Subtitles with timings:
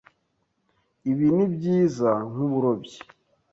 [1.11, 2.97] Ibi nibyiza nkuburobyi.